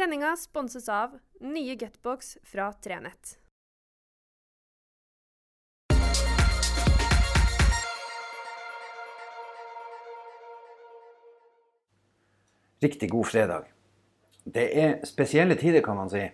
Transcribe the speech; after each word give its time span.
Sendinga 0.00 0.36
sponses 0.36 0.88
av 0.88 1.18
nye 1.40 1.74
Gutbox 1.74 2.38
fra 2.42 2.72
Trenett. 2.72 3.38
Riktig 12.80 13.10
god 13.10 13.26
fredag. 13.26 13.64
Det 14.44 14.64
er 14.84 15.04
spesielle 15.04 15.54
tider, 15.54 15.84
kan 15.84 15.96
man 15.96 16.08
si. 16.08 16.24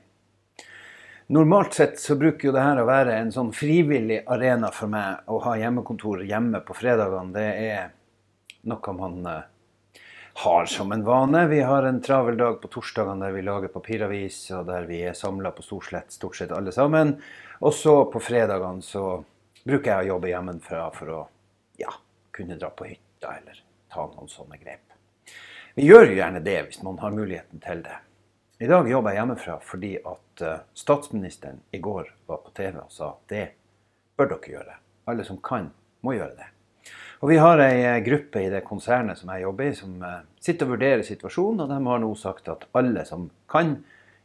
Normalt 1.27 1.75
sett 1.75 1.99
så 1.99 2.15
bruker 2.15 2.47
jo 2.47 2.55
det 2.55 2.63
her 2.63 2.79
å 2.79 2.87
være 2.87 3.19
en 3.19 3.35
sånn 3.35 3.51
frivillig 3.51 4.21
arena 4.31 4.71
for 4.71 4.95
meg 4.95 5.27
å 5.27 5.41
ha 5.43 5.57
hjemmekontor 5.59 6.23
hjemme 6.23 6.63
på 6.63 6.79
fredagene. 6.85 7.35
Det 7.35 7.51
er 7.67 7.91
noe 8.71 8.95
man 9.03 9.27
eh, 9.27 9.45
har 10.39 10.67
som 10.67 10.93
en 10.93 11.05
vane. 11.05 11.47
Vi 11.47 11.61
har 11.61 11.83
en 11.83 12.03
travel 12.03 12.37
dag 12.37 12.61
på 12.61 12.69
torsdagene 12.69 13.25
der 13.25 13.33
vi 13.33 13.43
lager 13.43 13.71
papiravis, 13.73 14.51
og 14.53 14.67
der 14.69 14.85
vi 14.85 14.99
er 15.09 15.15
samla 15.17 15.49
på 15.57 15.65
Storslett 15.65 16.13
stort 16.13 16.37
sett 16.37 16.53
alle 16.53 16.75
sammen. 16.77 17.15
Og 17.65 17.73
så 17.75 17.95
på 18.13 18.21
fredagene 18.21 18.85
så 18.85 19.23
bruker 19.65 19.91
jeg 19.91 20.05
å 20.05 20.11
jobbe 20.11 20.29
hjemmefra 20.29 20.83
for 20.93 21.13
å 21.15 21.21
ja, 21.81 21.95
kunne 22.37 22.59
dra 22.61 22.69
på 22.69 22.85
hytta 22.91 23.33
eller 23.39 23.63
ta 23.93 24.05
noen 24.11 24.29
sånne 24.29 24.61
grep. 24.61 24.85
Vi 25.75 25.89
gjør 25.89 26.13
gjerne 26.13 26.45
det 26.45 26.59
hvis 26.67 26.83
man 26.85 27.01
har 27.01 27.17
muligheten 27.17 27.63
til 27.65 27.81
det. 27.87 27.97
I 28.61 28.69
dag 28.69 28.91
jobber 28.93 29.17
jeg 29.17 29.23
hjemmefra 29.23 29.57
fordi 29.65 29.95
at 30.01 30.45
eh, 30.45 30.61
statsministeren 30.77 31.65
i 31.73 31.81
går 31.81 32.13
var 32.29 32.45
på 32.45 32.53
TV 32.61 32.77
og 32.83 32.93
sa 32.93 33.15
at 33.15 33.33
det 33.33 33.47
bør 34.21 34.35
dere 34.35 34.53
gjøre. 34.53 34.77
Alle 35.09 35.25
som 35.25 35.41
kan, 35.41 35.73
må 36.05 36.13
gjøre 36.17 36.37
det. 36.37 36.53
Og 37.23 37.31
Vi 37.31 37.37
har 37.41 37.61
ei 37.65 37.81
eh, 37.81 38.03
gruppe 38.05 38.43
i 38.45 38.51
det 38.53 38.65
konsernet 38.67 39.19
som 39.19 39.31
jeg 39.33 39.47
jobber 39.47 39.71
i, 39.71 39.77
som 39.77 40.03
eh, 40.05 40.25
sitter 40.43 40.69
og 40.69 40.77
vurderer 40.77 41.05
situasjonen. 41.07 41.65
Og 41.65 41.71
de 41.73 41.79
har 41.89 42.03
nå 42.03 42.11
sagt 42.21 42.51
at 42.53 42.67
alle 42.77 43.05
som 43.09 43.31
kan 43.49 43.79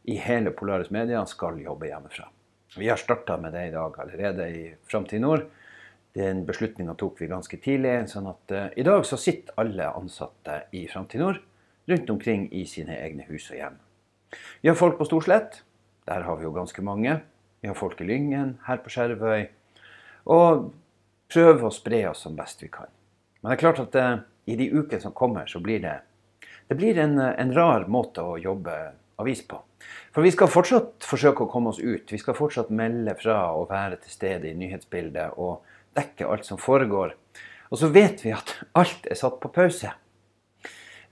i 0.04 0.16
hele 0.18 0.50
Polaris 0.50 0.90
Media, 0.90 1.24
skal 1.26 1.60
jobbe 1.62 1.88
hjemmefra. 1.88 2.26
Vi 2.76 2.88
har 2.88 2.96
starta 3.00 3.36
med 3.38 3.52
det 3.54 3.68
i 3.68 3.74
dag 3.74 3.98
allerede 4.00 4.48
i 4.50 4.62
Framtid 4.88 5.22
Nord. 5.22 5.46
Den 6.16 6.44
beslutninga 6.48 6.94
tok 6.98 7.20
vi 7.20 7.30
ganske 7.30 7.56
tidlig. 7.62 8.08
sånn 8.10 8.26
at 8.26 8.52
uh, 8.52 8.66
i 8.76 8.82
dag 8.82 9.04
så 9.06 9.16
sitter 9.16 9.54
alle 9.60 9.92
ansatte 9.92 10.64
i 10.72 10.86
Framtid 10.90 11.22
Nord 11.22 11.40
rundt 11.88 12.10
omkring 12.10 12.48
i 12.52 12.64
sine 12.66 12.96
egne 12.98 13.26
hus 13.28 13.50
og 13.50 13.60
hjem. 13.60 13.78
Vi 14.62 14.70
har 14.70 14.78
folk 14.78 14.98
på 14.98 15.06
Storslett. 15.08 15.62
Der 16.08 16.26
har 16.26 16.36
vi 16.36 16.48
jo 16.48 16.54
ganske 16.54 16.82
mange. 16.82 17.20
Vi 17.62 17.70
har 17.70 17.78
folk 17.78 18.00
i 18.00 18.08
Lyngen, 18.08 18.56
her 18.66 18.82
på 18.82 18.90
Skjervøy. 18.90 19.46
Og 20.34 20.72
prøver 21.32 21.66
å 21.66 21.74
spre 21.74 22.04
oss 22.10 22.24
som 22.26 22.36
best 22.36 22.62
vi 22.62 22.70
kan. 22.72 22.90
Men 23.40 23.50
det 23.50 23.56
er 23.56 23.62
klart 23.64 23.82
at 23.82 23.98
uh, 23.98 24.22
i 24.46 24.56
de 24.58 24.68
ukene 24.70 25.02
som 25.02 25.14
kommer, 25.16 25.48
så 25.50 25.60
blir 25.62 25.82
det 25.82 25.98
det 26.68 26.78
blir 26.78 26.98
en, 26.98 27.18
en 27.18 27.50
rar 27.52 27.84
måte 27.90 28.22
å 28.24 28.38
jobbe 28.40 28.72
avis 29.20 29.42
på. 29.44 29.58
For 30.14 30.24
vi 30.24 30.30
skal 30.32 30.48
fortsatt 30.48 31.04
forsøke 31.04 31.44
å 31.44 31.50
komme 31.50 31.72
oss 31.72 31.80
ut. 31.82 32.08
Vi 32.08 32.20
skal 32.20 32.36
fortsatt 32.38 32.70
melde 32.72 33.12
fra 33.18 33.38
og 33.56 33.70
være 33.72 33.98
til 34.00 34.14
stede 34.14 34.48
i 34.48 34.56
nyhetsbildet 34.56 35.36
og 35.36 35.66
dekke 35.98 36.28
alt 36.32 36.48
som 36.48 36.60
foregår. 36.60 37.12
Og 37.68 37.80
så 37.80 37.90
vet 37.92 38.22
vi 38.24 38.32
at 38.32 38.54
alt 38.78 39.08
er 39.10 39.18
satt 39.18 39.36
på 39.42 39.50
pause. 39.52 39.90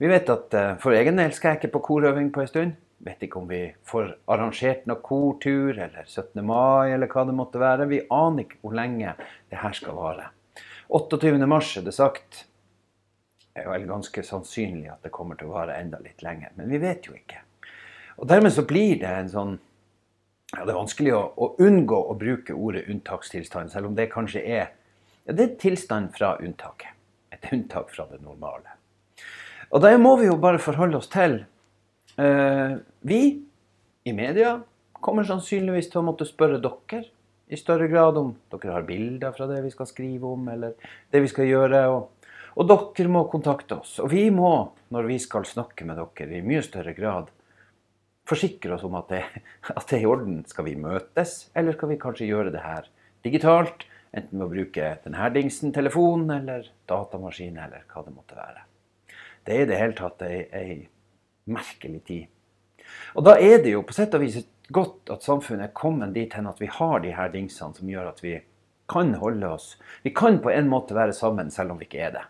Vi 0.01 0.09
vet 0.09 0.29
at 0.33 0.57
uh, 0.57 0.71
for 0.81 0.97
egen 0.97 1.21
del 1.21 1.33
skal 1.37 1.53
jeg 1.53 1.61
ikke 1.61 1.75
på 1.75 1.83
korøving 1.91 2.31
på 2.33 2.41
en 2.41 2.49
stund. 2.49 2.73
Vet 3.01 3.23
ikke 3.25 3.39
om 3.41 3.47
vi 3.49 3.63
får 3.87 4.11
arrangert 4.29 4.85
noe 4.89 5.01
kortur 5.01 5.73
eller 5.73 6.05
17. 6.05 6.43
mai 6.45 6.91
eller 6.93 7.09
hva 7.09 7.25
det 7.25 7.33
måtte 7.33 7.61
være. 7.61 7.89
Vi 7.89 8.03
aner 8.13 8.45
ikke 8.45 8.59
hvor 8.61 8.75
lenge 8.77 9.15
det 9.49 9.61
her 9.61 9.73
skal 9.73 9.97
vare. 9.97 10.27
28. 10.91 11.33
mars 11.49 11.71
er 11.79 11.85
det 11.87 11.95
sagt. 11.97 12.43
Det 13.51 13.63
er 13.63 13.71
vel 13.71 13.87
ganske 13.89 14.23
sannsynlig 14.23 14.91
at 14.91 15.01
det 15.03 15.11
kommer 15.15 15.39
til 15.39 15.49
å 15.49 15.55
vare 15.55 15.79
enda 15.81 15.97
litt 16.03 16.21
lenger. 16.23 16.53
Men 16.59 16.69
vi 16.69 16.79
vet 16.83 17.07
jo 17.09 17.15
ikke. 17.17 17.41
Og 18.21 18.29
dermed 18.29 18.53
så 18.53 18.63
blir 18.67 18.99
det 19.01 19.09
en 19.09 19.31
sånn 19.31 19.57
ja, 20.51 20.65
Det 20.65 20.73
er 20.73 20.77
vanskelig 20.77 21.13
å, 21.15 21.21
å, 21.39 21.45
unngå 21.63 21.95
å 22.11 22.13
bruke 22.19 22.53
ordet 22.53 22.83
unntakstilstand, 22.91 23.71
selv 23.71 23.87
om 23.87 23.95
det 23.95 24.09
kanskje 24.11 24.43
er 24.43 24.65
ja, 25.23 25.31
det 25.31 25.45
er 25.45 25.53
tilstand 25.61 26.11
fra 26.17 26.33
unntaket. 26.43 26.91
Et 27.31 27.47
unntak 27.55 27.89
fra 27.93 28.05
det 28.11 28.19
normale. 28.19 28.75
Og 29.71 29.79
da 29.79 29.93
må 29.97 30.17
vi 30.19 30.27
jo 30.27 30.35
bare 30.41 30.59
forholde 30.59 30.99
oss 30.99 31.07
til 31.11 31.39
Vi 32.15 33.21
i 34.03 34.13
media 34.13 34.57
kommer 35.01 35.25
sannsynligvis 35.25 35.89
til 35.91 36.01
å 36.01 36.05
måtte 36.05 36.27
spørre 36.27 36.59
dere 36.61 37.03
i 37.51 37.59
større 37.59 37.89
grad 37.91 38.17
om 38.19 38.31
dere 38.53 38.77
har 38.77 38.87
bilder 38.87 39.33
fra 39.35 39.47
det 39.49 39.59
vi 39.65 39.73
skal 39.73 39.89
skrive 39.89 40.29
om, 40.29 40.47
eller 40.53 40.77
det 41.11 41.21
vi 41.23 41.31
skal 41.31 41.49
gjøre. 41.49 41.81
Og, 41.91 42.31
og 42.55 42.69
dere 42.69 43.11
må 43.11 43.25
kontakte 43.31 43.81
oss. 43.81 43.97
Og 43.99 44.11
vi 44.13 44.29
må, 44.31 44.53
når 44.93 45.09
vi 45.09 45.17
skal 45.19 45.47
snakke 45.47 45.87
med 45.87 45.99
dere, 45.99 46.29
i 46.37 46.45
mye 46.45 46.63
større 46.63 46.95
grad 46.95 47.31
forsikre 48.31 48.77
oss 48.77 48.85
om 48.87 48.95
at 48.99 49.11
det, 49.11 49.21
at 49.73 49.83
det, 49.89 49.99
er 49.99 50.05
i 50.05 50.09
orden. 50.09 50.41
Skal 50.47 50.69
vi 50.69 50.77
møtes, 50.79 51.49
eller 51.57 51.75
skal 51.75 51.91
vi 51.91 51.99
kanskje 52.01 52.29
gjøre 52.29 52.53
det 52.55 52.63
her 52.63 52.87
digitalt? 53.25 53.87
Enten 54.11 54.39
med 54.39 54.49
å 54.49 54.51
bruke 54.51 54.95
denne 55.05 55.27
dingsen, 55.31 55.71
telefon 55.75 56.25
eller 56.35 56.65
datamaskin, 56.91 57.59
eller 57.63 57.85
hva 57.91 58.03
det 58.03 58.15
måtte 58.15 58.35
være. 58.35 58.65
Det 59.47 59.55
er 59.55 59.61
i 59.63 59.69
det 59.69 59.77
hele 59.79 59.95
tatt 59.97 60.23
ei, 60.27 60.41
ei 60.51 60.73
merkelig 61.49 62.03
tid. 62.05 62.27
Og 63.15 63.25
da 63.25 63.37
er 63.39 63.61
det 63.63 63.75
jo 63.75 63.83
på 63.87 63.95
sett 63.95 64.13
og 64.17 64.23
vis 64.23 64.41
godt 64.71 65.11
at 65.13 65.25
samfunnet 65.25 65.69
er 65.69 65.75
kommet 65.77 66.13
dit 66.15 66.33
hen 66.33 66.49
at 66.49 66.59
vi 66.61 66.69
har 66.71 67.01
de 67.03 67.13
her 67.15 67.31
dingsene 67.33 67.75
som 67.77 67.89
gjør 67.89 68.11
at 68.11 68.21
vi 68.23 68.37
kan 68.91 69.13
holde 69.15 69.47
oss 69.47 69.77
Vi 70.03 70.11
kan 70.15 70.41
på 70.43 70.51
en 70.51 70.67
måte 70.67 70.95
være 70.95 71.13
sammen 71.15 71.51
selv 71.51 71.71
om 71.71 71.79
vi 71.79 71.87
ikke 71.87 72.05
er 72.07 72.15
det. 72.17 72.23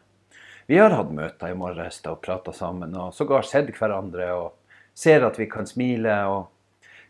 Vi 0.69 0.77
har 0.77 0.93
hatt 0.93 1.11
møter 1.11 1.51
i 1.51 1.57
morges 1.57 1.99
og 2.07 2.21
prata 2.21 2.53
sammen 2.53 2.93
og 2.95 3.15
sågar 3.17 3.47
sett 3.47 3.71
hverandre. 3.75 4.31
og 4.33 4.57
ser 4.93 5.25
at 5.25 5.39
vi 5.39 5.47
kan 5.49 5.67
smile. 5.67 6.13
og 6.27 6.51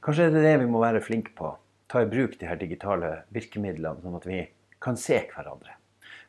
Kanskje 0.01 0.29
er 0.29 0.35
det 0.35 0.45
det 0.45 0.57
vi 0.63 0.69
må 0.69 0.81
være 0.81 1.03
flinke 1.03 1.33
på. 1.35 1.55
Ta 1.91 2.01
i 2.01 2.09
bruk 2.09 2.37
de 2.39 2.47
her 2.47 2.59
digitale 2.59 3.23
virkemidlene, 3.35 4.01
sånn 4.01 4.15
at 4.15 4.27
vi 4.27 4.45
kan 4.81 4.97
se 4.97 5.19
hverandre. 5.33 5.75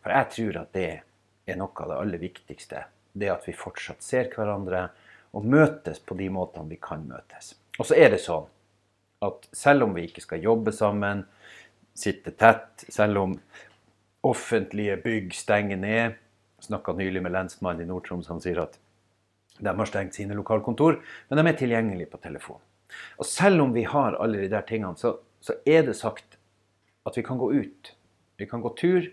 For 0.03 0.11
jeg 0.11 0.31
tror 0.34 0.59
at 0.65 0.72
det 0.75 0.91
er 1.47 1.59
noe 1.59 1.84
av 1.84 1.93
det 1.93 2.00
aller 2.00 2.22
viktigste. 2.22 2.84
Det 3.12 3.31
at 3.31 3.47
vi 3.47 3.55
fortsatt 3.55 4.03
ser 4.03 4.31
hverandre 4.32 4.88
og 5.32 5.47
møtes 5.48 6.00
på 6.04 6.16
de 6.19 6.28
måtene 6.32 6.69
vi 6.70 6.78
kan 6.82 7.04
møtes. 7.09 7.54
Og 7.78 7.88
så 7.88 7.97
er 7.97 8.12
det 8.12 8.22
sånn 8.25 8.48
at 9.22 9.47
selv 9.54 9.87
om 9.87 9.94
vi 9.97 10.06
ikke 10.09 10.25
skal 10.25 10.43
jobbe 10.44 10.75
sammen, 10.75 11.25
sitte 11.94 12.34
tett, 12.37 12.84
selv 12.88 13.20
om 13.20 13.37
offentlige 14.26 14.98
bygg 15.03 15.32
stenger 15.37 15.81
ned 15.81 16.19
Snakka 16.62 16.93
nylig 16.94 17.19
med 17.22 17.32
lensmannen 17.34 17.82
i 17.82 17.88
Nord-Troms, 17.88 18.28
han 18.31 18.38
sier 18.38 18.60
at 18.62 18.76
de 19.59 19.72
har 19.75 19.88
stengt 19.88 20.15
sine 20.15 20.37
lokalkontor, 20.38 21.00
men 21.28 21.41
de 21.41 21.50
er 21.50 21.56
tilgjengelige 21.59 22.10
på 22.12 22.20
telefon. 22.22 22.60
Og 23.19 23.26
selv 23.26 23.64
om 23.64 23.72
vi 23.75 23.82
har 23.88 24.14
alle 24.22 24.44
de 24.44 24.50
der 24.53 24.62
tingene, 24.69 24.94
så, 24.99 25.16
så, 25.43 25.56
er 25.66 25.82
det 25.88 25.97
sagt 25.99 26.38
at 27.09 27.19
vi 27.19 27.25
kan 27.26 27.41
gå 27.41 27.50
ut. 27.50 27.93
Vi 28.38 28.47
kan 28.47 28.62
gå 28.62 28.70
tur. 28.78 29.10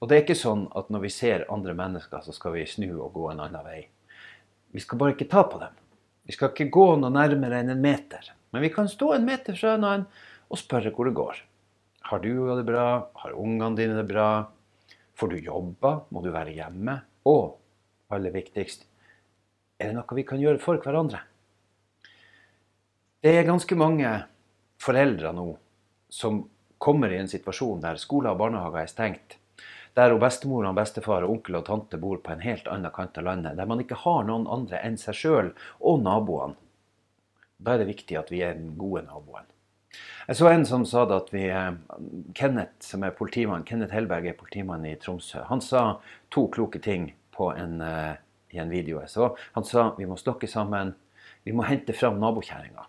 Og 0.00 0.08
det 0.08 0.16
er 0.16 0.24
ikke 0.24 0.38
sånn 0.40 0.66
at 0.76 0.88
når 0.92 1.04
vi 1.04 1.12
ser 1.12 1.44
andre 1.52 1.76
mennesker, 1.76 2.24
så 2.24 2.32
skal 2.32 2.56
vi 2.56 2.64
snu 2.68 2.88
og 2.94 3.12
gå 3.12 3.28
en 3.32 3.44
annen 3.44 3.68
vei. 3.68 3.82
Vi 4.76 4.82
skal 4.84 5.00
bare 5.00 5.14
ikke 5.14 5.30
ta 5.32 5.46
på 5.48 5.58
dem. 5.62 5.72
Vi 6.28 6.34
skal 6.36 6.50
ikke 6.52 6.68
gå 6.74 6.86
noe 7.00 7.12
nærmere 7.14 7.62
enn 7.62 7.72
en 7.72 7.80
meter. 7.80 8.32
Men 8.52 8.64
vi 8.66 8.68
kan 8.74 8.90
stå 8.92 9.14
en 9.14 9.24
meter 9.24 9.56
fra 9.56 9.76
en 9.76 9.86
annen 9.88 10.08
og 10.52 10.60
spørre 10.60 10.92
hvor 10.92 11.08
det 11.08 11.16
går. 11.16 11.38
Har 12.10 12.20
du 12.22 12.28
det 12.58 12.66
bra? 12.68 12.88
Har 13.22 13.38
ungene 13.40 13.72
dine 13.78 13.96
det 13.96 14.04
bra? 14.10 14.46
Får 15.16 15.32
du 15.32 15.38
jobba? 15.40 15.94
Må 16.12 16.20
du 16.22 16.28
være 16.34 16.52
hjemme? 16.58 16.98
Og 17.26 17.56
aller 18.12 18.34
viktigst, 18.34 18.84
er 19.80 19.90
det 19.90 19.96
noe 19.96 20.18
vi 20.18 20.26
kan 20.28 20.38
gjøre 20.42 20.60
for 20.62 20.78
hverandre? 20.82 21.22
Det 23.24 23.32
er 23.32 23.48
ganske 23.48 23.78
mange 23.80 24.12
foreldre 24.78 25.32
nå 25.34 25.48
som 26.12 26.44
kommer 26.78 27.10
i 27.10 27.18
en 27.18 27.32
situasjon 27.32 27.80
der 27.82 27.98
skoler 27.98 28.36
og 28.36 28.44
barnehager 28.44 28.84
er 28.84 28.92
stengt. 28.92 29.38
Der 29.96 30.12
bestemor 30.20 30.66
og 30.68 30.76
bestefar 30.76 31.24
og 31.24 31.32
onkel 31.38 31.56
og 31.56 31.66
tante 31.70 31.98
bor 32.00 32.20
på 32.20 32.34
en 32.34 32.44
helt 32.44 32.66
annen 32.68 32.92
kant 32.92 33.16
av 33.16 33.24
landet. 33.24 33.56
Der 33.56 33.68
man 33.68 33.80
ikke 33.80 33.98
har 34.02 34.26
noen 34.28 34.44
andre 34.44 34.82
enn 34.84 34.98
seg 35.00 35.16
sjøl 35.16 35.52
og 35.80 36.02
naboene. 36.04 36.58
Da 37.56 37.72
er 37.72 37.80
det 37.80 37.88
viktig 37.88 38.18
at 38.20 38.28
vi 38.28 38.42
er 38.44 38.58
den 38.58 38.74
gode 38.76 39.06
naboen. 39.06 39.48
Jeg 40.26 40.36
så 40.36 40.50
en 40.50 40.66
som 40.68 40.84
sa 40.84 41.06
det 41.08 41.16
at 41.16 41.30
vi 41.32 41.46
eh, 41.48 41.70
Kenneth, 42.36 42.82
som 42.84 43.06
er 43.06 43.14
politimann, 43.16 43.64
Kenneth 43.64 43.94
Hellberg 43.96 44.26
er 44.28 44.36
politimann 44.36 44.84
i 44.84 44.96
Tromsø. 45.00 45.46
Han 45.48 45.62
sa 45.64 45.86
to 46.34 46.48
kloke 46.52 46.82
ting 46.84 47.14
en 47.36 47.80
uh, 47.84 48.16
i 48.48 48.58
en 48.58 48.70
video 48.72 49.00
jeg 49.02 49.12
så. 49.12 49.30
Han 49.52 49.64
sa 49.68 49.90
vi 49.98 50.08
må 50.08 50.16
snakke 50.16 50.48
sammen. 50.48 50.94
Vi 51.44 51.52
må 51.52 51.66
hente 51.68 51.94
fram 51.96 52.16
nabokjerringa. 52.20 52.86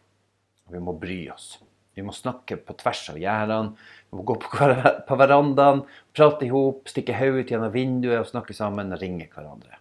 Vi 0.71 0.79
må 0.83 0.95
bry 0.97 1.19
oss. 1.33 1.57
Vi 1.97 2.05
må 2.05 2.13
snakke 2.13 2.59
på 2.61 2.75
tvers 2.77 3.07
av 3.09 3.17
gjerdene. 3.17 3.73
Vi 4.11 4.19
må 4.19 4.23
gå 4.29 4.35
på, 4.43 5.17
verandaen, 5.17 5.81
prate 6.13 6.45
i 6.45 6.51
hop, 6.53 6.85
stikke 6.91 7.15
hodet 7.17 7.47
ut 7.47 7.53
gjennom 7.55 7.73
vinduet 7.73 8.19
og 8.21 8.29
snakke 8.29 8.53
sammen 8.53 8.93
og 8.93 9.01
ringe 9.01 9.25
hverandre. 9.33 9.79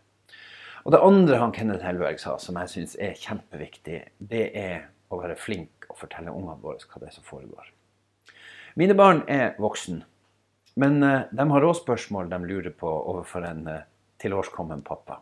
Og 0.87 0.95
Det 0.95 1.03
andre 1.03 1.41
han 1.43 1.53
Kenneth 1.53 1.85
Hellberg 1.85 2.21
sa, 2.23 2.37
som 2.41 2.57
jeg 2.63 2.73
syns 2.73 2.97
er 3.03 3.19
kjempeviktig, 3.21 3.99
det 4.17 4.45
er 4.57 4.87
å 5.13 5.19
være 5.21 5.37
flink 5.39 5.89
og 5.91 5.99
fortelle 6.01 6.33
ungene 6.33 6.63
våre 6.63 6.81
hva 6.81 7.03
det 7.03 7.11
er 7.11 7.17
som 7.19 7.27
foregår. 7.27 7.69
Mine 8.81 8.97
barn 8.97 9.23
er 9.29 9.59
voksen, 9.61 10.03
men 10.81 11.03
eh, 11.03 11.27
de 11.33 11.47
har 11.53 11.67
òg 11.69 11.77
spørsmål 11.79 12.31
de 12.33 12.41
lurer 12.45 12.73
på 12.73 12.89
overfor 12.89 13.45
en 13.49 13.63
eh, 13.73 13.85
tilårskommen 14.23 14.85
pappa. 14.87 15.21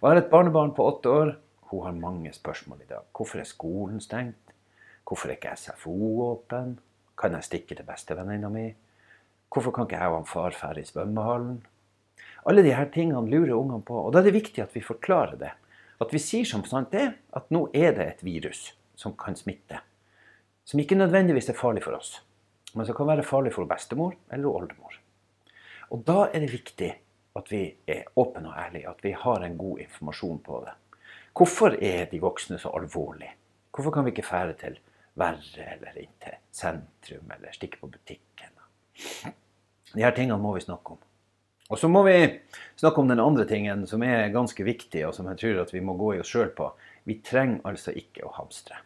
Og 0.00 0.06
jeg 0.06 0.14
har 0.14 0.22
et 0.22 0.32
barnebarn 0.32 0.74
på 0.76 0.86
åtte 0.86 1.12
år. 1.12 1.36
hun 1.72 1.84
har 1.86 1.92
mange 1.92 2.32
spørsmål 2.32 2.82
i 2.82 2.88
dag. 2.88 3.04
Hvorfor 3.16 3.40
er 3.40 3.48
skolen 3.48 4.00
stengt? 4.00 4.51
Hvorfor 5.06 5.28
er 5.28 5.36
ikke 5.36 5.56
SFO 5.56 5.94
åpen? 6.30 6.78
Kan 7.18 7.36
jeg 7.36 7.46
stikke 7.48 7.76
til 7.76 7.86
bestevenninna 7.86 8.48
mi? 8.52 8.70
Hvorfor 9.52 9.74
kan 9.74 9.88
ikke 9.88 10.00
jeg 10.00 10.16
og 10.16 10.28
far 10.28 10.54
dra 10.56 10.72
i 10.78 10.84
svømmehallen? 10.86 11.60
Alle 12.48 12.64
disse 12.64 12.86
tingene 12.94 13.22
lurer 13.30 13.54
ungene 13.54 13.84
på, 13.86 13.94
og 13.94 14.12
da 14.12 14.20
er 14.22 14.30
det 14.30 14.38
viktig 14.38 14.62
at 14.64 14.74
vi 14.74 14.82
forklarer 14.82 15.36
det. 15.38 15.52
At 16.02 16.10
vi 16.14 16.18
sier 16.18 16.48
som 16.48 16.64
sant 16.66 16.94
er, 16.98 17.12
at 17.36 17.50
nå 17.54 17.68
er 17.74 17.94
det 17.94 18.06
et 18.08 18.24
virus 18.26 18.72
som 18.98 19.14
kan 19.18 19.36
smitte. 19.38 19.78
Som 20.64 20.80
ikke 20.82 20.98
nødvendigvis 20.98 21.50
er 21.52 21.58
farlig 21.58 21.84
for 21.84 21.98
oss, 21.98 22.16
men 22.74 22.86
som 22.86 22.96
kan 22.96 23.10
være 23.10 23.26
farlig 23.26 23.52
for 23.54 23.68
bestemor 23.70 24.16
eller 24.32 24.50
oldemor. 24.50 24.98
Og 25.92 26.02
da 26.08 26.28
er 26.32 26.42
det 26.42 26.52
viktig 26.54 26.90
at 27.38 27.50
vi 27.52 27.62
er 27.88 28.08
åpne 28.16 28.50
og 28.50 28.58
ærlige, 28.58 28.88
at 28.88 29.04
vi 29.04 29.12
har 29.16 29.44
en 29.44 29.58
god 29.58 29.84
informasjon 29.84 30.40
på 30.44 30.62
det. 30.66 30.74
Hvorfor 31.36 31.76
er 31.80 32.08
de 32.10 32.20
voksne 32.20 32.58
så 32.60 32.72
alvorlige? 32.76 33.36
Hvorfor 33.72 33.94
kan 33.94 34.04
vi 34.04 34.12
ikke 34.12 34.26
fære 34.26 34.56
til 34.60 34.78
verre 35.18 35.66
eller 35.76 35.96
inn 36.00 36.12
til 36.22 36.36
sentrum 36.54 37.32
eller 37.34 37.54
stikke 37.54 37.80
på 37.80 37.90
butikken? 37.92 38.52
De 39.92 40.04
her 40.04 40.14
tingene 40.16 40.40
må 40.40 40.54
vi 40.56 40.64
snakke 40.64 40.94
om. 40.94 41.02
Og 41.72 41.78
så 41.80 41.88
må 41.88 42.02
vi 42.04 42.16
snakke 42.76 43.00
om 43.00 43.08
den 43.08 43.20
andre 43.22 43.46
tingen 43.48 43.86
som 43.88 44.02
er 44.04 44.32
ganske 44.32 44.64
viktig, 44.64 45.06
og 45.08 45.14
som 45.16 45.28
jeg 45.30 45.40
tror 45.40 45.62
at 45.62 45.72
vi 45.72 45.80
må 45.84 45.94
gå 45.96 46.14
i 46.14 46.20
oss 46.20 46.32
sjøl 46.32 46.50
på. 46.56 46.68
Vi 47.08 47.20
trenger 47.24 47.62
altså 47.68 47.94
ikke 47.96 48.26
å 48.26 48.32
hamstre. 48.36 48.80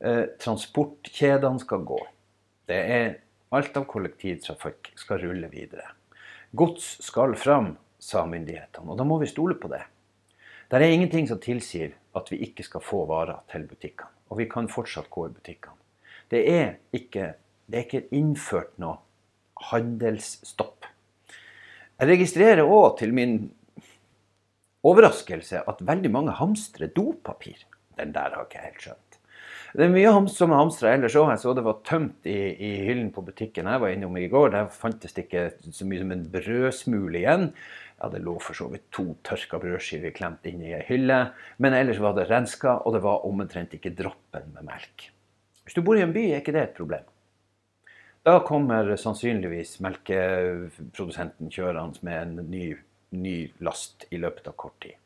Eh, 0.00 0.26
transportkjedene 0.40 1.60
skal 1.62 1.86
gå. 1.88 2.00
Det 2.68 2.80
er 2.96 3.08
alt 3.56 3.76
av 3.80 3.86
kollektivtrafikk 3.90 4.92
skal 4.98 5.22
rulle 5.24 5.48
videre. 5.52 5.88
Gods 6.56 6.98
skal 7.04 7.36
fram, 7.38 7.74
sa 8.00 8.24
myndighetene, 8.28 8.90
og 8.90 9.00
da 9.00 9.06
må 9.06 9.18
vi 9.20 9.28
stole 9.30 9.56
på 9.60 9.68
det. 9.72 9.82
Det 10.70 10.78
er 10.78 10.92
ingenting 10.94 11.26
som 11.26 11.40
tilsier 11.42 11.96
at 12.14 12.28
vi 12.30 12.36
ikke 12.46 12.62
skal 12.62 12.82
få 12.84 13.02
varer 13.10 13.40
til 13.50 13.64
butikkene. 13.66 14.10
Og 14.30 14.38
vi 14.38 14.46
kan 14.46 14.68
fortsatt 14.70 15.10
gå 15.10 15.26
i 15.26 15.32
butikkene. 15.34 15.74
Det 16.30 16.44
er 16.46 16.76
ikke, 16.94 17.32
det 17.66 17.78
er 17.78 17.86
ikke 17.88 18.06
innført 18.14 18.76
noe 18.78 19.00
handelsstopp. 19.72 20.86
Jeg 21.98 22.12
registrerer 22.12 22.62
òg 22.62 23.00
til 23.00 23.10
min 23.16 23.34
overraskelse 24.86 25.64
at 25.68 25.82
veldig 25.84 26.12
mange 26.14 26.38
hamstrer 26.38 26.94
dopapir. 26.94 27.66
Den 27.98 28.14
der 28.14 28.36
har 28.36 28.46
ikke 28.46 28.60
jeg 28.60 28.70
helt 28.70 28.86
skjønt. 28.86 29.18
Det 29.70 29.86
er 29.86 29.92
mye 29.92 30.10
som 30.30 30.50
er 30.50 30.58
hamstra 30.58 30.94
ellers 30.94 31.18
òg. 31.18 31.28
Jeg 31.30 31.42
så 31.42 31.52
det 31.54 31.66
var 31.66 31.82
tømt 31.86 32.26
i, 32.26 32.38
i, 32.54 32.70
hyllen 32.86 33.10
på 33.14 33.22
butikken 33.26 33.68
jeg 33.70 33.82
var 33.82 33.92
innom 33.92 34.16
i 34.18 34.30
går. 34.30 34.54
Der 34.54 34.70
fantes 34.74 35.14
det 35.14 35.26
ikke 35.26 35.50
så 35.66 35.86
mye 35.86 36.02
som 36.02 36.14
en 36.14 36.24
brødsmule 36.32 37.20
igjen. 37.20 37.50
Ja, 38.00 38.08
det 38.08 38.22
lå 38.24 38.38
for 38.40 38.56
så 38.56 38.66
vidt 38.72 38.86
to 38.94 39.10
tørka 39.26 39.58
brødskiver 39.60 40.14
klemt 40.16 40.46
inn 40.48 40.62
i 40.64 40.72
ei 40.72 40.84
hylle. 40.88 41.18
Men 41.60 41.76
ellers 41.76 42.00
var 42.00 42.14
det 42.16 42.30
renska, 42.30 42.78
og 42.84 42.96
det 42.96 43.02
var 43.04 43.26
omtrent 43.28 43.74
ikke 43.76 43.92
droppen 43.96 44.54
med 44.54 44.64
melk. 44.70 45.10
Hvis 45.64 45.76
du 45.76 45.82
bor 45.84 45.98
i 45.98 46.04
en 46.04 46.14
by, 46.14 46.22
er 46.30 46.40
ikke 46.40 46.54
det 46.56 46.62
et 46.62 46.78
problem. 46.78 47.04
Da 48.24 48.38
kommer 48.44 48.88
sannsynligvis 49.00 49.78
melkeprodusenten 49.84 51.52
kjørende 51.52 52.00
med 52.04 52.16
en 52.22 52.50
ny, 52.50 52.64
ny 53.16 53.36
last 53.64 54.08
i 54.10 54.20
løpet 54.20 54.48
av 54.48 54.56
kort 54.60 54.76
tid. 54.84 54.96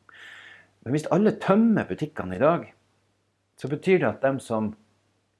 Men 0.83 0.95
hvis 0.95 1.07
alle 1.11 1.35
tømmer 1.41 1.87
butikkene 1.89 2.35
i 2.35 2.41
dag, 2.41 2.65
så 3.59 3.71
betyr 3.71 4.01
det 4.01 4.09
at 4.09 4.23
dem 4.23 4.39
som 4.43 4.73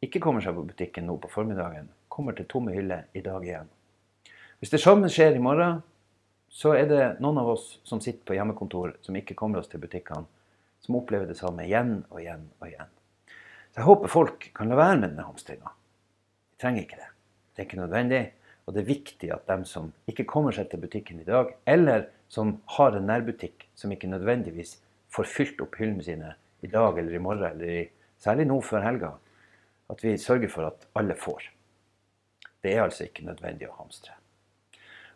ikke 0.03 0.21
kommer 0.23 0.43
seg 0.43 0.55
på 0.55 0.67
butikken 0.67 1.07
nå 1.07 1.17
på 1.23 1.31
formiddagen, 1.31 1.89
kommer 2.11 2.35
til 2.35 2.47
tomme 2.51 2.75
hyller 2.75 3.07
i 3.15 3.23
dag 3.23 3.43
igjen. 3.43 3.67
Hvis 4.59 4.71
det 4.71 4.83
samme 4.83 5.11
skjer 5.11 5.35
i 5.35 5.43
morgen, 5.43 5.83
så 6.55 6.71
er 6.79 6.85
det 6.87 7.01
noen 7.19 7.41
av 7.41 7.49
oss 7.51 7.65
som 7.83 7.99
sitter 7.99 8.23
på 8.23 8.37
hjemmekontor, 8.37 8.93
som 9.03 9.15
ikke 9.19 9.35
kommer 9.35 9.59
oss 9.59 9.67
til 9.67 9.81
butikkene, 9.83 10.23
som 10.85 10.95
opplever 10.95 11.27
det 11.27 11.35
samme 11.35 11.65
igjen 11.65 11.97
og 12.07 12.21
igjen 12.21 12.45
og 12.61 12.69
igjen. 12.69 12.91
Så 13.73 13.81
jeg 13.81 13.87
håper 13.89 14.13
folk 14.13 14.45
kan 14.55 14.71
la 14.71 14.77
være 14.79 15.01
med 15.01 15.09
denne 15.09 15.25
hamstringa. 15.27 15.73
Vi 16.53 16.61
trenger 16.63 16.85
ikke 16.85 17.01
det. 17.01 17.09
Det 17.51 17.61
er 17.61 17.67
ikke 17.67 17.81
nødvendig. 17.81 18.21
Og 18.65 18.73
det 18.73 18.81
er 18.81 18.87
viktig 18.87 19.31
at 19.35 19.43
dem 19.51 19.65
som 19.67 19.89
ikke 20.09 20.25
kommer 20.29 20.55
seg 20.55 20.69
til 20.71 20.79
butikken 20.85 21.19
i 21.19 21.27
dag, 21.27 21.51
eller 21.67 22.07
som 22.31 22.55
har 22.77 22.95
en 22.95 23.09
nærbutikk 23.11 23.67
som 23.75 23.91
ikke 23.91 24.09
nødvendigvis 24.13 24.77
får 25.11 25.27
fylt 25.33 25.59
opp 25.65 25.75
hyllene 25.81 26.07
sine 26.07 26.31
i 26.63 26.71
dag 26.71 26.95
eller 26.97 27.19
i 27.19 27.21
morgen 27.21 27.45
eller 27.51 27.73
i 27.81 27.83
særlig 28.23 28.47
nå 28.47 28.61
før 28.63 28.87
helga, 28.87 29.11
at 29.91 30.01
vi 30.07 30.15
sørger 30.17 30.49
for 30.49 30.69
at 30.71 30.87
alle 30.95 31.19
får. 31.19 31.51
Det 32.63 32.73
er 32.73 32.87
altså 32.87 33.05
ikke 33.05 33.27
nødvendig 33.27 33.67
å 33.69 33.75
hamstre. 33.77 34.15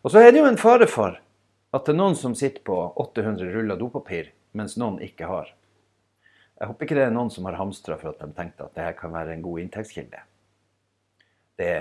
Og 0.04 0.12
så 0.12 0.20
er 0.20 0.30
det 0.30 0.44
jo 0.44 0.48
en 0.52 0.60
fare 0.60 0.86
for 0.88 1.16
at 1.70 1.86
det 1.86 1.92
er 1.92 1.98
noen 2.00 2.16
som 2.18 2.34
sitter 2.34 2.62
på 2.66 2.76
800 2.98 3.52
ruller 3.54 3.78
dopapir, 3.78 4.32
mens 4.58 4.76
noen 4.80 4.98
ikke 5.06 5.28
har. 5.30 5.52
Jeg 6.58 6.68
håper 6.68 6.86
ikke 6.86 6.96
det 6.98 7.04
er 7.06 7.14
noen 7.14 7.30
som 7.32 7.46
har 7.46 7.56
hamstra 7.60 7.96
for 8.00 8.10
at 8.10 8.20
de 8.20 8.34
tenkte 8.36 8.66
at 8.66 8.74
dette 8.74 8.96
kan 8.98 9.14
være 9.14 9.36
en 9.36 9.44
god 9.44 9.62
inntektskilde. 9.62 10.24
Det 11.60 11.72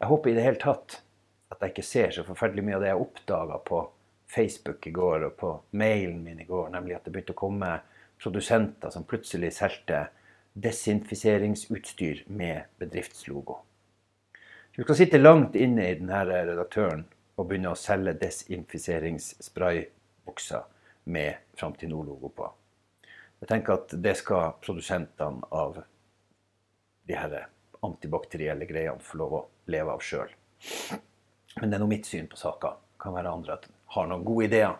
Jeg 0.00 0.08
håper 0.08 0.30
i 0.30 0.34
det 0.34 0.44
hele 0.44 0.60
tatt 0.60 1.02
at 1.52 1.60
jeg 1.60 1.72
ikke 1.74 1.84
ser 1.84 2.12
så 2.14 2.24
forferdelig 2.24 2.64
mye 2.64 2.76
av 2.78 2.82
det 2.84 2.90
jeg 2.90 3.02
oppdaga 3.04 3.58
på 3.68 3.80
Facebook 4.30 4.86
i 4.86 4.92
går 4.96 5.26
og 5.26 5.34
på 5.36 5.50
mailen 5.76 6.22
min 6.24 6.40
i 6.40 6.46
går, 6.48 6.70
nemlig 6.72 6.96
at 6.96 7.04
det 7.04 7.12
begynte 7.12 7.34
å 7.34 7.40
komme 7.40 7.72
produsenter 8.20 8.92
som 8.94 9.04
plutselig 9.08 9.52
solgte 9.56 10.06
desinfiseringsutstyr 10.60 12.24
med 12.28 12.70
bedriftslogo. 12.80 13.60
Du 14.76 14.82
skal 14.82 14.98
sitte 14.98 15.20
langt 15.20 15.56
inne 15.58 15.88
i 15.88 15.96
denne 15.98 16.22
redaktøren 16.26 17.04
og 17.40 17.48
begynne 17.48 17.72
å 17.72 17.78
selge 17.78 18.12
desinfiseringsspraybukser 18.20 20.64
med 21.10 21.34
Framtid 21.56 21.88
Nord-logo 21.88 22.28
på. 22.36 22.44
Jeg 23.40 23.48
tenker 23.48 23.72
at 23.78 23.88
det 24.04 24.12
skal 24.20 24.60
produsentene 24.60 25.40
av 25.56 25.80
de 27.08 27.14
her 27.16 27.48
antibakterielle 27.86 28.66
greiene 28.68 29.00
få 29.00 29.16
lov 29.22 29.32
å 29.38 29.40
leve 29.72 29.90
av 29.94 30.00
sjøl. 30.04 30.30
Men 31.56 31.70
det 31.70 31.76
er 31.78 31.82
nå 31.82 31.88
mitt 31.88 32.06
syn 32.06 32.28
på 32.28 32.36
saka. 32.36 32.70
Kan 33.00 33.16
være 33.16 33.32
andre 33.32 33.52
at 33.56 33.64
har 33.96 34.06
noen 34.10 34.26
gode 34.26 34.44
ideer. 34.50 34.74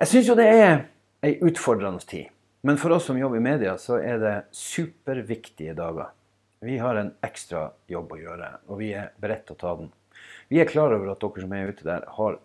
Jeg 0.00 0.08
syns 0.10 0.28
jo 0.28 0.38
det 0.38 0.48
er 0.50 0.74
ei 1.22 1.38
utfordrende 1.38 2.02
tid. 2.02 2.26
Men 2.66 2.76
for 2.82 2.90
oss 2.96 3.06
som 3.06 3.18
jobber 3.18 3.38
i 3.38 3.46
media, 3.46 3.78
så 3.78 3.94
er 4.02 4.18
det 4.18 4.50
superviktige 4.50 5.74
dager. 5.78 6.08
Vi 6.60 6.78
har 6.82 6.98
en 6.98 7.14
ekstra 7.22 7.70
jobb 7.86 8.12
å 8.12 8.18
gjøre, 8.18 8.58
og 8.66 8.78
vi 8.82 8.90
er 8.98 9.14
beredt 9.22 9.46
til 9.46 9.54
å 9.54 9.62
ta 9.62 9.78
den. 9.78 9.90
Vi 10.48 10.60
er 10.60 10.68
klar 10.68 10.94
over 10.96 11.12
at 11.12 11.20
dere 11.20 11.44
som 11.44 11.52
er 11.52 11.72
ute 11.72 11.84
der, 11.84 12.06
har 12.16 12.38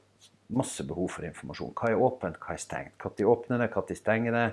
masse 0.53 0.83
behov 0.85 1.07
for 1.15 1.25
informasjon. 1.25 1.71
Hva 1.77 1.89
er 1.89 2.01
åpent, 2.03 2.37
hva 2.41 2.55
er 2.55 2.61
stengt? 2.61 2.97
Når 2.99 3.31
åpner 3.31 3.63
det, 3.63 3.69
når 3.73 3.97
stenger 3.97 4.35
det? 4.35 4.45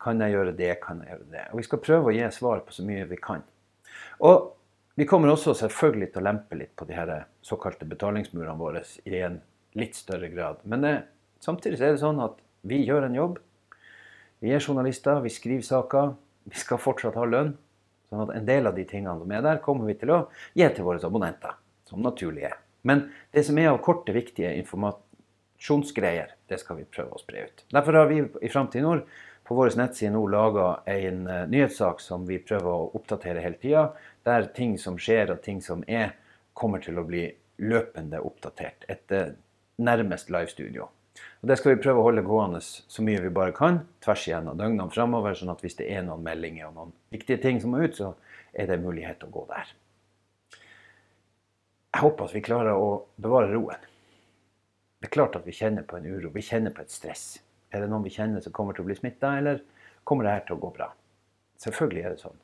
Kan 0.00 0.20
jeg 0.22 0.34
gjøre 0.36 0.54
det, 0.58 0.70
kan 0.82 1.00
jeg 1.02 1.14
gjøre 1.14 1.30
det? 1.32 1.46
Og 1.50 1.58
Vi 1.58 1.66
skal 1.66 1.82
prøve 1.82 2.10
å 2.10 2.14
gi 2.14 2.30
svar 2.34 2.62
på 2.66 2.76
så 2.76 2.84
mye 2.86 3.08
vi 3.08 3.18
kan. 3.22 3.42
Og 4.20 4.52
vi 4.98 5.06
kommer 5.06 5.30
også 5.30 5.54
selvfølgelig 5.54 6.12
til 6.12 6.22
å 6.22 6.26
lempe 6.26 6.58
litt 6.58 6.74
på 6.76 6.86
de 6.88 6.96
her 6.96 7.12
såkalte 7.46 7.86
betalingsmurene 7.88 8.58
våre 8.58 8.82
i 9.06 9.20
en 9.22 9.40
litt 9.78 9.94
større 9.94 10.28
grad. 10.32 10.62
Men 10.64 10.82
det, 10.82 10.90
eh, 10.90 11.02
samtidig 11.40 11.80
er 11.80 11.92
det 11.94 12.02
sånn 12.02 12.22
at 12.24 12.36
vi 12.62 12.84
gjør 12.84 13.06
en 13.06 13.14
jobb. 13.14 13.38
Vi 14.40 14.50
er 14.50 14.60
journalister, 14.60 15.20
vi 15.20 15.30
skriver 15.30 15.62
saker. 15.62 16.14
Vi 16.44 16.56
skal 16.56 16.78
fortsatt 16.78 17.14
ha 17.14 17.24
lønn. 17.24 17.56
Sånn 18.10 18.28
at 18.28 18.36
en 18.36 18.46
del 18.46 18.66
av 18.66 18.74
de 18.74 18.84
tingene 18.84 19.18
som 19.18 19.30
er 19.30 19.42
der, 19.42 19.58
kommer 19.58 19.86
vi 19.86 19.94
til 19.94 20.10
å 20.10 20.28
gi 20.54 20.68
til 20.74 20.84
våre 20.84 20.98
abonnenter. 21.04 21.54
Som 21.84 22.02
naturlig 22.02 22.44
er. 22.44 22.56
Men 22.88 23.08
det 23.36 23.44
som 23.46 23.58
er 23.60 23.70
av 23.70 23.80
korte, 23.84 24.14
viktige 24.16 24.54
informasjonsgreier, 24.62 26.34
det 26.48 26.60
skal 26.62 26.80
vi 26.80 26.86
prøve 26.88 27.16
å 27.16 27.20
spre 27.20 27.48
ut. 27.48 27.64
Derfor 27.74 28.00
har 28.00 28.08
vi 28.10 28.22
i 28.24 28.52
Framtid 28.52 28.86
Nord 28.86 29.04
på 29.48 29.56
vår 29.56 29.76
nettside 29.80 30.12
nå 30.12 30.22
laga 30.28 30.68
en 30.88 31.22
uh, 31.28 31.44
nyhetssak 31.48 32.02
som 32.04 32.26
vi 32.28 32.40
prøver 32.40 32.68
å 32.68 32.90
oppdatere 32.98 33.44
hele 33.44 33.60
tida. 33.60 33.88
Der 34.28 34.48
ting 34.56 34.76
som 34.80 34.98
skjer 35.00 35.34
og 35.34 35.42
ting 35.44 35.62
som 35.64 35.84
er, 35.88 36.14
kommer 36.58 36.82
til 36.84 37.00
å 37.00 37.06
bli 37.08 37.26
løpende 37.64 38.20
oppdatert. 38.24 38.84
Et 38.92 39.16
uh, 39.16 39.32
nærmest 39.80 40.32
live-studio. 40.34 40.90
Og 41.40 41.48
Det 41.50 41.56
skal 41.58 41.74
vi 41.74 41.82
prøve 41.82 42.02
å 42.02 42.06
holde 42.10 42.26
gående 42.26 42.60
så 42.62 43.02
mye 43.06 43.22
vi 43.22 43.34
bare 43.34 43.54
kan 43.56 43.82
tvers 44.04 44.26
igjennom 44.28 44.58
døgnene 44.58 44.92
framover. 44.94 45.36
Sånn 45.38 45.52
at 45.54 45.64
hvis 45.64 45.78
det 45.80 45.88
er 45.94 46.04
noen 46.06 46.24
meldinger 46.26 46.68
og 46.70 46.76
noen 46.76 46.96
viktige 47.14 47.40
ting 47.42 47.60
som 47.62 47.74
må 47.74 47.82
ut, 47.84 47.96
så 47.98 48.14
er 48.52 48.70
det 48.70 48.82
mulighet 48.82 49.20
til 49.22 49.30
å 49.30 49.36
gå 49.38 49.46
der. 49.50 49.72
Jeg 51.94 52.04
håper 52.04 52.28
at 52.28 52.34
vi 52.36 52.44
klarer 52.44 52.76
å 52.76 52.88
bevare 53.16 53.52
roen. 53.52 53.86
Det 54.98 55.08
er 55.08 55.14
klart 55.14 55.36
at 55.38 55.46
vi 55.46 55.54
kjenner 55.54 55.86
på 55.86 55.96
en 55.98 56.08
uro, 56.08 56.30
vi 56.34 56.42
kjenner 56.44 56.74
på 56.74 56.82
et 56.82 56.92
stress. 56.92 57.38
Er 57.72 57.84
det 57.84 57.90
noen 57.90 58.04
vi 58.04 58.12
kjenner 58.12 58.42
som 58.44 58.52
kommer 58.54 58.76
til 58.76 58.84
å 58.84 58.88
bli 58.88 58.96
smitta, 58.98 59.36
eller 59.38 59.62
kommer 60.08 60.26
det 60.26 60.34
her 60.34 60.44
til 60.48 60.56
å 60.58 60.62
gå 60.62 60.72
bra? 60.74 60.88
Selvfølgelig 61.62 62.04
er 62.04 62.14
det 62.14 62.22
sånn. 62.22 62.40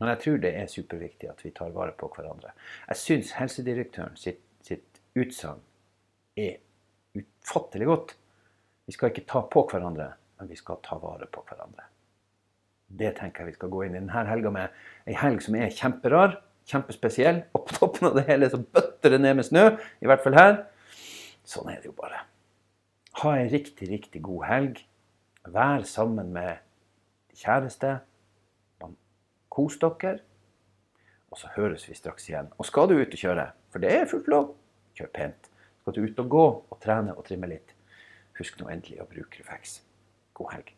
Men 0.00 0.12
jeg 0.12 0.22
tror 0.22 0.38
det 0.42 0.52
er 0.58 0.70
superviktig 0.70 1.28
at 1.30 1.42
vi 1.44 1.52
tar 1.56 1.72
vare 1.74 1.94
på 1.96 2.08
hverandre. 2.12 2.52
Jeg 2.90 3.00
syns 3.00 3.32
helsedirektøren 3.38 4.16
sitt, 4.20 4.42
sitt 4.64 5.00
utsagn 5.16 5.62
er 6.36 6.58
utfattelig 7.16 7.88
godt. 7.88 8.16
Vi 8.86 8.94
skal 8.94 9.12
ikke 9.12 9.26
ta 9.28 9.42
på 9.50 9.64
hverandre, 9.70 10.10
men 10.38 10.50
vi 10.52 10.58
skal 10.58 10.82
ta 10.84 10.98
vare 11.00 11.28
på 11.32 11.44
hverandre. 11.48 11.88
Det 12.86 13.16
tenker 13.18 13.42
jeg 13.42 13.54
vi 13.54 13.56
skal 13.56 13.72
gå 13.72 13.86
inn 13.86 13.96
i 13.96 13.98
denne 13.98 14.26
helga 14.28 14.52
med. 14.54 14.74
Ei 15.08 15.16
helg 15.18 15.40
som 15.42 15.56
er 15.58 15.72
kjemperar, 15.74 16.36
kjempespesiell. 16.70 17.42
Og 17.56 17.66
på 17.66 17.78
toppen 17.78 18.10
av 18.10 18.18
det 18.18 18.26
hele 18.30 18.50
så 18.52 18.60
bøtter 18.60 19.14
det 19.14 19.22
ned 19.22 19.38
med 19.38 19.48
snø, 19.48 19.68
i 20.02 20.10
hvert 20.10 20.24
fall 20.24 20.38
her. 20.38 20.58
Sånn 21.46 21.70
er 21.70 21.80
det 21.80 21.90
jo 21.90 21.96
bare. 21.98 22.24
Ha 23.22 23.32
ei 23.38 23.48
riktig, 23.52 23.88
riktig 23.90 24.22
god 24.26 24.46
helg. 24.50 24.84
Vær 25.46 25.86
sammen 25.88 26.32
med 26.34 26.58
kjæreste. 27.36 27.98
Kos 29.56 29.78
dere. 29.80 30.18
Og 31.32 31.40
så 31.40 31.50
høres 31.56 31.86
vi 31.88 31.96
straks 31.96 32.28
igjen. 32.28 32.50
Og 32.58 32.68
skal 32.68 32.90
du 32.90 32.98
ut 32.98 33.12
og 33.12 33.20
kjøre, 33.20 33.50
for 33.72 33.82
det 33.82 33.92
er 33.92 34.08
fullt 34.10 34.28
lov, 34.32 34.52
kjør 34.98 35.12
pent. 35.16 35.50
Skal 35.80 35.96
du 35.96 36.02
ut 36.04 36.24
og 36.24 36.32
gå 36.32 36.46
og 36.70 36.80
trene 36.82 37.16
og 37.16 37.24
trimme 37.26 37.50
litt, 37.50 37.76
husk 38.38 38.58
nå 38.60 38.70
endelig 38.72 39.00
å 39.02 39.10
bruke 39.10 39.40
refleks. 39.40 39.80
God 40.36 40.52
helg. 40.56 40.75